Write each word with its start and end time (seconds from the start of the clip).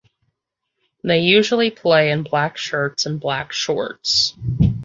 They 1.03 1.19
usually 1.19 1.69
play 1.69 2.09
in 2.09 2.23
black 2.23 2.57
shirts 2.57 3.05
and 3.05 3.19
black 3.19 3.51
shorts. 3.53 4.35